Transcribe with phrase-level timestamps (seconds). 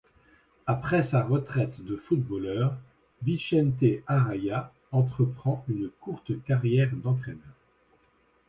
[0.65, 2.75] Après sa retraite de footballeur,
[3.21, 7.53] Vicente Arraya entreprend une courte carrière d'entraîneur.